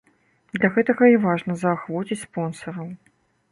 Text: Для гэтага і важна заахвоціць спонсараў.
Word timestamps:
Для 0.55 0.71
гэтага 0.77 1.09
і 1.11 1.19
важна 1.27 1.57
заахвоціць 1.65 2.19
спонсараў. 2.25 2.91